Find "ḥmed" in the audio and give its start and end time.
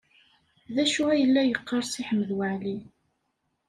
2.07-2.29